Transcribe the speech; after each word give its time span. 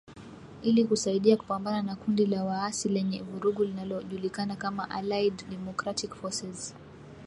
Ili 0.63 0.85
kusaidia 0.85 1.37
kupambana 1.37 1.81
na 1.81 1.95
kundi 1.95 2.25
la 2.25 2.43
waasi 2.43 2.89
lenye 2.89 3.21
vurugu 3.21 3.63
linalojulikana 3.63 4.55
kama 4.55 4.89
Allied 4.89 5.45
Democratic 5.49 6.15
Forces 6.15 6.75